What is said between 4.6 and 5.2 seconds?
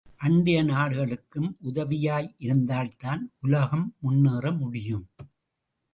முடியும்.